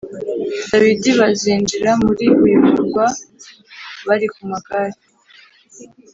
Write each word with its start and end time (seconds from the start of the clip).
Dawidi 0.69 1.09
bazinjira 1.19 1.91
muri 2.03 2.25
uyu 2.43 2.59
murwa 2.67 3.05
bari 4.07 4.27
ku 4.33 4.41
magare 4.51 4.97